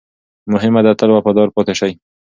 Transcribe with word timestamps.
مهمه 0.53 0.81
ده، 0.85 0.91
تل 0.99 1.09
وفادار 1.11 1.47
پاتې 1.55 1.73
شئ. 1.79 1.91